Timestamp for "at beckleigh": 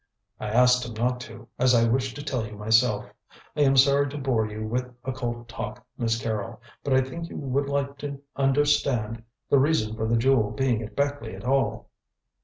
10.81-11.35